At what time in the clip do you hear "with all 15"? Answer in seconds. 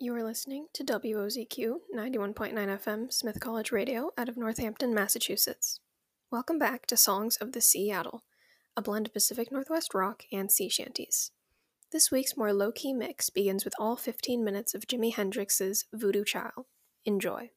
13.64-14.44